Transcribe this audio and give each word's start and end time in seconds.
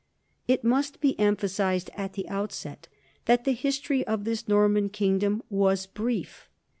It 0.47 0.63
must 0.63 0.99
be 0.99 1.13
emphasized 1.19 1.91
at 1.93 2.13
the 2.13 2.27
outset 2.27 2.87
that 3.25 3.43
the 3.43 3.51
history 3.51 4.03
of 4.07 4.23
this 4.23 4.47
Norman 4.47 4.89
kingdom 4.89 5.43
was 5.47 5.85
brief. 5.85 6.49